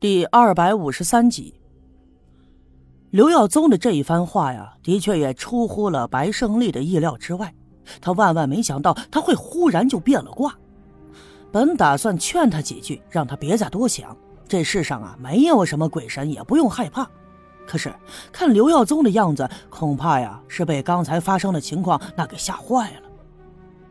[0.00, 1.52] 第二百五十三集，
[3.10, 7.54] 刘耀宗的这一番话呀，的确也出乎了白胜利的意料之外。
[8.00, 10.56] 他万万没想到他会忽然就变了卦。
[11.52, 14.16] 本打算劝他几句，让他别再多想，
[14.48, 17.06] 这世上啊没有什么鬼神，也不用害怕。
[17.66, 17.92] 可是
[18.32, 23.02] 看刘耀宗的样子，恐怕呀是被刚才发生的情况那给吓坏了。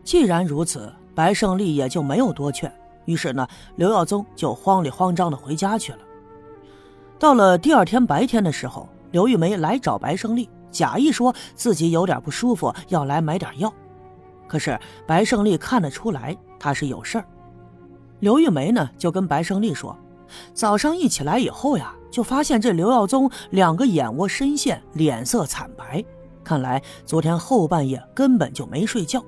[0.04, 2.74] 既然如此，白胜利也就没有多劝。
[3.10, 5.98] 于是呢，刘耀宗就慌里慌张的回家去了。
[7.18, 13.74] 到了第二天白天的时候，刘玉梅来找白胜利，假意说自己有点不舒服，要来买点药。
[14.48, 17.26] 可是白胜利看得出来他是有事儿。
[18.20, 19.98] 刘玉梅呢，就跟白胜利说，
[20.54, 26.06] 早上一起来以后呀，就发现这刘耀宗两个眼窝深陷，脸色惨白，
[26.44, 29.20] 看来昨天后半夜根本就没睡觉。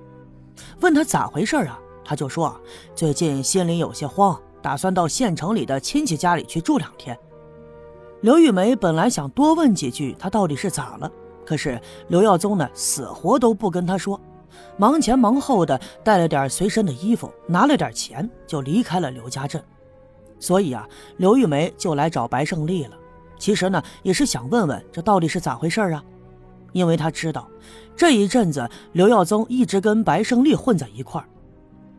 [0.81, 1.79] 问他咋回事啊？
[2.11, 2.53] 他就说
[2.93, 7.17] ：“最近心里有些慌，打算到县城里的亲戚家里去住两天。”
[8.19, 11.09] 刘玉梅本来想多问几句，他到底是咋了？
[11.45, 14.19] 可是刘耀宗呢，死活都不跟他说，
[14.75, 19.63] 忙前忙后的带了点随身的衣服，拿了点钱，就离开了刘家镇。
[20.37, 22.97] 所以啊，刘玉梅就来找白胜利了。
[23.39, 26.03] 其实呢，也是想问问这到底是咋回事啊？
[26.73, 27.47] 因为他知道
[27.95, 31.27] 这一阵子刘耀宗一直跟白胜利混在一块儿。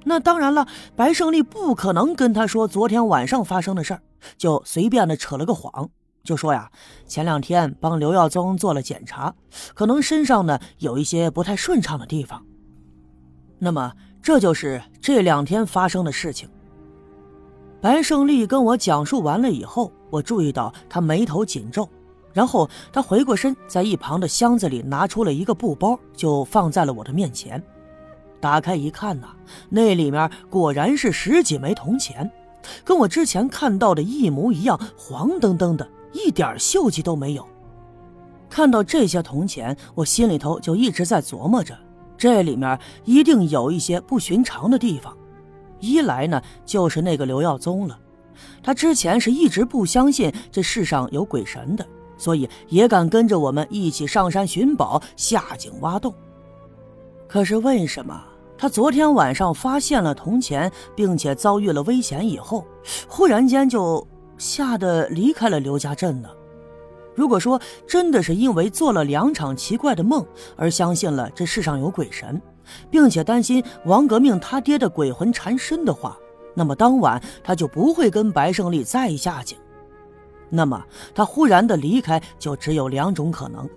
[0.04, 4.02] 那当然了，白胜利不可能跟他说昨天晚上发生的事儿，
[4.36, 5.88] 就随便的扯了个谎，
[6.24, 6.70] 就说呀，
[7.06, 9.34] 前两天帮刘耀宗做了检查，
[9.74, 12.44] 可能身上呢有一些不太顺畅的地方。
[13.58, 16.48] 那么这就是这两天发生的事情。
[17.80, 21.88] 白胜利跟我讲述完了以后，我注意到他眉头紧皱，
[22.32, 27.60] 然后他回过身，在一旁的箱子里拿出了一个布包，就放在了我的面前。
[28.42, 29.28] 打开一看呐，
[29.68, 32.28] 那里面果然是十几枚铜钱，
[32.84, 37.46] 跟我之前看到的一模一样，黄澄澄的，一点锈迹都没有。
[38.50, 41.78] 看到这些铜钱，我心里头就一直在琢磨着，
[42.18, 45.16] 这里面一定有一些不寻常的地方。
[45.78, 47.96] 一来呢，就是那个刘耀宗了，
[48.60, 51.86] 他之前是一直不相信这世上有鬼神的，
[52.18, 56.12] 所以也敢跟着我们一起上山寻宝、下井挖洞。
[57.28, 58.20] 可是为什么？
[58.62, 62.64] 他昨天晚上发现了铜钱，并且遭遇了危险以后，
[63.08, 64.06] 忽然间就
[64.38, 66.28] 吓得离开了刘家镇呢。
[67.16, 70.24] 如果说真的是因为做了两场奇怪的梦
[70.54, 72.40] 而相信了这世上有鬼神，
[72.88, 76.16] 并且担心王革命他爹的鬼魂缠身的话，
[76.54, 79.56] 那么当晚他就不会跟白胜利再下去。
[80.48, 80.80] 那么
[81.12, 83.68] 他忽然的离开就只有两种可能。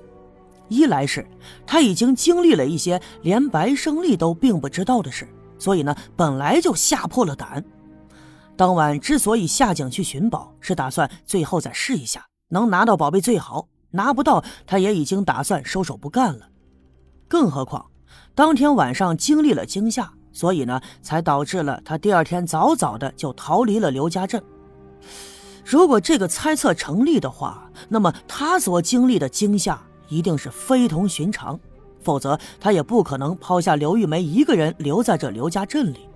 [0.68, 1.26] 一来是
[1.66, 5.28] 他已经经历了一些连白胜利都并不知道的事，
[5.60, 7.64] 所以呢，本来就吓破了胆。
[8.58, 16.48] 当晚之所以下井去寻宝，是打算最后再试一下，能拿到宝贝最好，拿不到他也已经打算收手不干了。
[17.28, 17.86] 更何况
[18.34, 24.42] 当天晚上经历了惊吓，所以呢，才导致了他第二天早早的就逃离了刘家镇。
[25.66, 29.82] 如果这个猜测成立的话，那么他所经历的惊吓。
[30.08, 31.60] 一定是非同寻常，
[32.02, 36.08] 否则他也不可能抛下刘玉梅一个人留在这刘家镇里。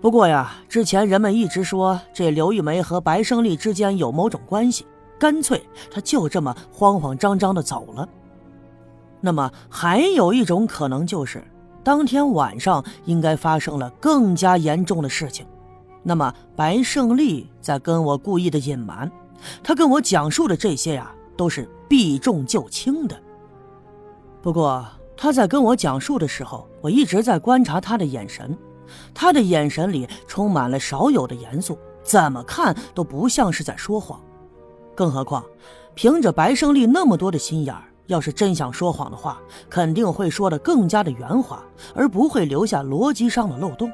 [0.00, 4.86] 不过呀，之前人们一直说这刘玉梅和白胜利之间有某种关系，
[5.18, 8.08] 干脆他就这么慌慌张张的走了。
[9.20, 11.44] 那么还有一种可能就是，
[11.84, 15.44] 当天晚上应该发生了更加严重的事情。
[16.02, 19.12] 那么白胜利在跟我故意的隐瞒，
[19.62, 21.12] 他跟我讲述的这些呀。
[21.40, 23.18] 都是避重就轻的。
[24.42, 24.86] 不过
[25.16, 28.54] 他在跟我讲述的时候，我一直在观察他的眼神，
[29.14, 34.20] 他的眼神里充满了少有的严肃，怎么看都不像是在说谎。
[34.94, 35.42] 更何况，
[35.94, 39.40] 凭着白胜利那么多的心眼儿，要是真想说谎的话，
[39.70, 41.64] 肯定会说的更加的圆滑，
[41.94, 43.90] 而不会留下逻辑上的漏洞。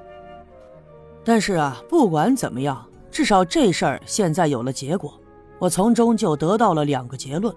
[1.24, 5.14] 但是啊，不管怎么样，至少这事儿现在有了结果。
[5.58, 7.54] 我从中就得到了两个结论。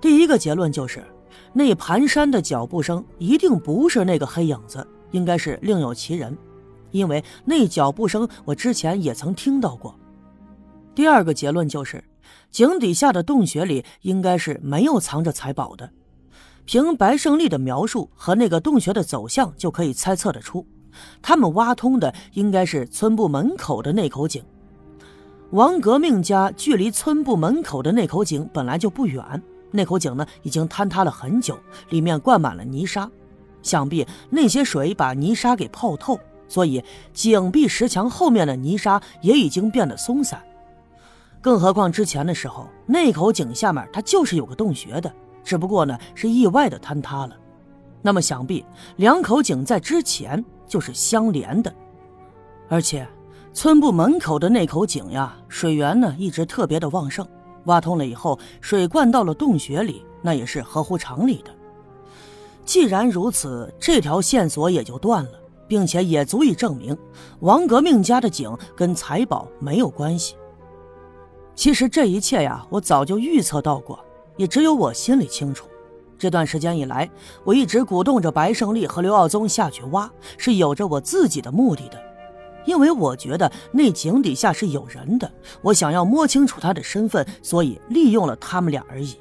[0.00, 1.04] 第一个结论就是，
[1.52, 6.36] 那蹒跚的脚步声一定不是那个黑影子，应该是另有其人，
[6.90, 9.94] 因为那脚步声我之前也曾听到过。
[10.94, 12.02] 第二个结论就是，
[12.50, 15.90] 井底下的洞穴里应该是没有藏着财宝的。
[16.64, 20.66] 凭白胜利的描述和那个洞穴的走向，就可以猜测得出，
[21.20, 24.42] 他们挖通的应该是村部门口的那口井。
[25.50, 29.42] 王革命家距离村部门口的那口井本来就不远，
[29.72, 31.58] 那口井呢已经坍塌了很久，
[31.88, 33.10] 里面灌满了泥沙，
[33.60, 40.40] 想必那些水把泥沙给泡透，所以井壁石墙后面的泥沙也已经变得松散。
[41.40, 45.12] 更何况之前的时候，那口井下面它就是有个洞穴的，
[45.42, 47.36] 只不过呢是意外的坍塌了。
[48.02, 48.64] 那么想必
[48.96, 51.74] 两口井在之前就是相连的，
[52.68, 53.04] 而且
[53.52, 57.26] 村部门口的那口井呀，水源呢一直特别的旺盛，
[57.64, 61.50] 挖通了以后，水灌到了洞穴里，那也是合乎常理的。
[62.64, 65.30] 既然如此，这条线索也就断了，
[65.66, 66.96] 并且也足以证明
[67.40, 70.36] 王革命家的井跟财宝没有关系。
[71.56, 73.98] 其实这一切呀，我早就预测到过，
[74.36, 75.66] 也只有我心里清楚。
[76.16, 77.10] 这段时间以来，
[77.44, 80.08] 我一直鼓动着白胜利和刘耀宗下去挖，
[80.38, 82.09] 是有着我自己的目的的。
[82.66, 85.30] 因为我觉得那井底下是有人的，
[85.62, 89.16] 我想要摸清楚他的身份，所以利用了他们俩而已。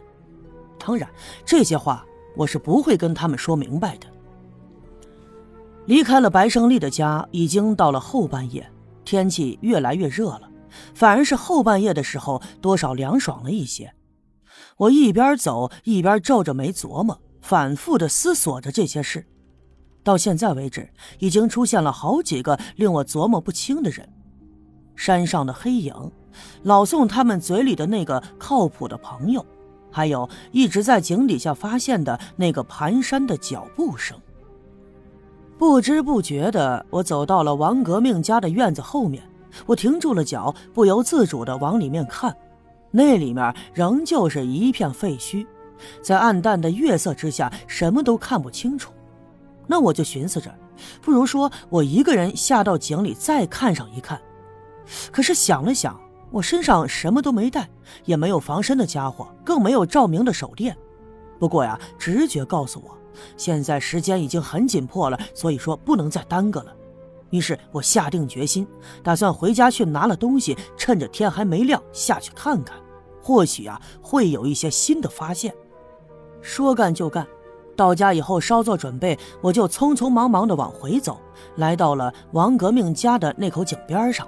[0.77, 1.09] 当然，
[1.45, 2.05] 这些话。
[2.35, 4.07] 我是不会跟他们说明白的。
[5.87, 8.71] 离开了白胜利的家，已经到了后半夜，
[9.03, 10.49] 天气越来越热了，
[10.93, 13.93] 反而是后半夜的时候，多少凉爽了一些。
[14.77, 19.27] 我一边走一边皱着眉琢磨，反复的思索着这些事。
[20.03, 24.07] 到现在为止，已经出现了好几个令我琢磨不清的人：
[24.95, 25.93] 山上的黑影，
[26.63, 29.45] 老宋他们嘴里的那个靠谱的朋友。
[29.91, 34.15] 还有一直在井底下发现的那个蹒跚的脚步声。
[35.57, 39.23] 不知不觉的，我走到了王革命家的院子后面，
[39.65, 42.33] 我停住了脚，不由自主的往里面看。
[42.91, 45.45] 那里面仍旧是一片废墟，
[46.01, 48.93] 在暗淡的月色之下，什么都看不清楚。
[49.69, 50.53] 那我就寻思着，
[51.01, 54.19] 不如说我一个人下到井里再看上一看。
[55.11, 55.97] 可是想了想。
[56.31, 57.67] 我身上什么都没带，
[58.05, 60.77] 也没有防身的家伙，更没有照明的手电。
[61.39, 62.95] 不过呀，直觉告诉我，
[63.35, 66.75] 现在时间已经很紧迫了，所以说不能再耽搁了。
[67.31, 68.67] 于是我下定决心，
[69.01, 72.77] 打算回家去拿了东西，趁着天还没亮下去看看，
[73.23, 75.51] 或许啊会有一些新的发现。
[76.43, 77.25] 说干就干，
[77.79, 81.17] 到家以后稍作准备，我就匆匆忙忙的往回走，
[81.55, 84.27] 来到了王革命家的那口井边上。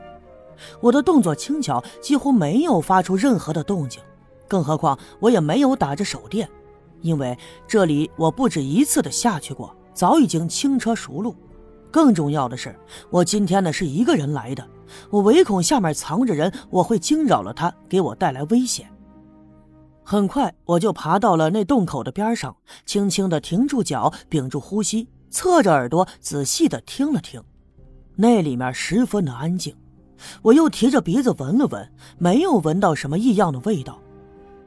[0.80, 4.02] 我的动作轻巧，几乎没有发出任何的动静，
[4.48, 6.50] 更何况我也没有打着手电，
[7.02, 7.38] 因为
[7.68, 11.36] 这里我不止一次的下去过，早已经轻车熟路。
[11.92, 12.74] 更重要的是，
[13.10, 14.66] 我今天呢是一个人来的，
[15.10, 18.90] 我唯恐下面藏着人，我会惊扰了他，给我带来危险。
[20.12, 22.54] 很快，我就爬到了那洞口的边上，
[22.86, 27.42] 轻轻的停住脚，屏住呼吸，侧着耳朵仔细的听了听，
[28.18, 29.74] 那里面十分的安静。
[30.42, 33.98] 我又提着鼻子闻了闻，没有闻到什么异样的味道。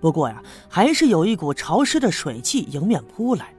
[0.01, 3.53] 不过呀，还是有一股潮湿的水汽迎面扑来。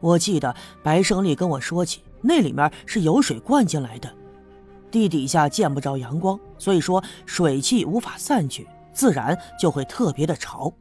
[0.00, 0.52] 我记得
[0.82, 4.12] 白胜利跟我说起，那里面是有水灌进来的，
[4.90, 10.74] 地底下见不着阳光，所以说水汽无法散去，自然就会特别的潮。